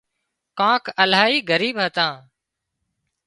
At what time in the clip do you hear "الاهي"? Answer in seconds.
1.01-1.37